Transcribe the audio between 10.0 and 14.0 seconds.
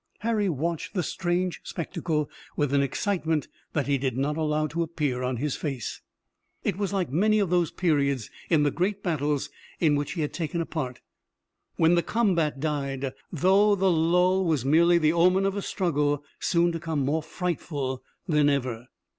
he had taken a part, when the combat died, though the